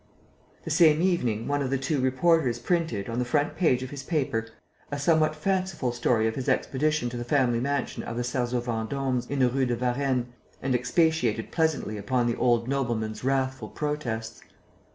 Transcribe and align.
The 0.63 0.71
same 0.71 0.99
evening, 1.03 1.47
one 1.47 1.61
of 1.61 1.69
the 1.69 1.77
two 1.77 2.01
reporters 2.01 2.57
printed, 2.57 3.07
on 3.07 3.19
the 3.19 3.23
front 3.23 3.55
page 3.55 3.83
of 3.83 3.91
his 3.91 4.01
paper, 4.01 4.47
a 4.91 4.97
somewhat 4.97 5.35
fanciful 5.35 5.91
story 5.91 6.25
of 6.27 6.33
his 6.33 6.49
expedition 6.49 7.07
to 7.11 7.17
the 7.17 7.23
family 7.23 7.59
mansion 7.59 8.01
of 8.01 8.17
the 8.17 8.23
Sarzeau 8.23 8.61
Vendômes, 8.61 9.29
in 9.29 9.37
the 9.37 9.47
Rue 9.51 9.67
de 9.67 9.75
Varennes, 9.75 10.25
and 10.59 10.73
expatiated 10.73 11.51
pleasantly 11.51 11.99
upon 11.99 12.25
the 12.25 12.35
old 12.35 12.67
nobleman's 12.67 13.23
wrathful 13.23 13.69
protests. 13.69 14.41